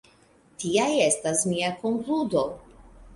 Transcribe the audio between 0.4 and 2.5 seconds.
Tia estas mia konkludo.